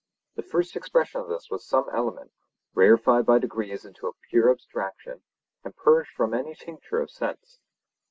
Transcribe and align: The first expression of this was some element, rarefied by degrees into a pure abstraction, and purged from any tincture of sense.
The 0.33 0.41
first 0.41 0.75
expression 0.75 1.21
of 1.21 1.27
this 1.27 1.51
was 1.51 1.63
some 1.63 1.85
element, 1.93 2.31
rarefied 2.73 3.23
by 3.27 3.37
degrees 3.37 3.85
into 3.85 4.07
a 4.07 4.13
pure 4.31 4.49
abstraction, 4.49 5.21
and 5.63 5.75
purged 5.77 6.09
from 6.09 6.33
any 6.33 6.55
tincture 6.55 7.01
of 7.01 7.11
sense. 7.11 7.59